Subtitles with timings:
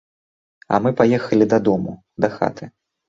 [0.77, 1.91] А мы паехалі дадому,
[2.27, 2.63] да хаты.